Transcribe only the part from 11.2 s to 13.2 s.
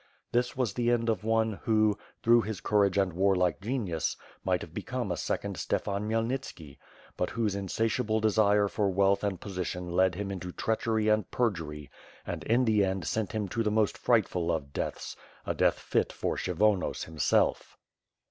perjury and in the end